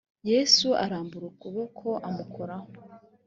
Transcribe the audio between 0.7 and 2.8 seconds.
arambura ukuboko amukoraho